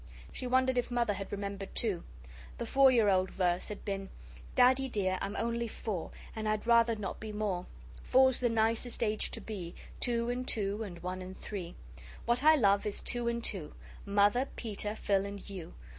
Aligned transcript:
She 0.31 0.47
wondered 0.47 0.79
if 0.79 0.89
Mother 0.89 1.13
had 1.13 1.31
remembered, 1.31 1.75
too. 1.75 2.03
The 2.57 2.65
four 2.65 2.89
year 2.89 3.07
old 3.07 3.29
verse 3.29 3.67
had 3.69 3.85
been: 3.85 4.09
Daddy 4.55 4.89
dear, 4.89 5.19
I'm 5.21 5.35
only 5.35 5.67
four 5.67 6.09
And 6.35 6.49
I'd 6.49 6.65
rather 6.65 6.95
not 6.95 7.19
be 7.19 7.31
more. 7.31 7.67
Four's 8.01 8.39
the 8.39 8.49
nicest 8.49 9.03
age 9.03 9.29
to 9.29 9.39
be, 9.39 9.75
Two 9.99 10.31
and 10.31 10.47
two 10.47 10.81
and 10.81 10.97
one 11.03 11.21
and 11.21 11.37
three. 11.37 11.75
What 12.25 12.43
I 12.43 12.55
love 12.55 12.87
is 12.87 13.03
two 13.03 13.27
and 13.27 13.43
two, 13.43 13.75
Mother, 14.03 14.47
Peter, 14.55 14.95
Phil, 14.95 15.23
and 15.23 15.47
you. 15.47 15.75